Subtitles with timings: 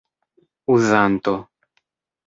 [0.75, 1.33] uzanto